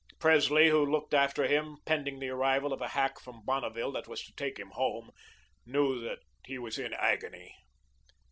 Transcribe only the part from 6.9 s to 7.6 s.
agony.